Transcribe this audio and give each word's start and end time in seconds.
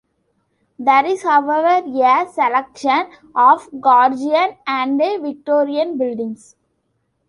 There 0.79 1.05
is, 1.05 1.21
however, 1.21 1.87
a 1.93 2.25
selection 2.27 3.11
of 3.35 3.69
Georgian 3.79 4.57
and 4.65 4.97
Victorian 5.21 5.99
buildings. 5.99 6.55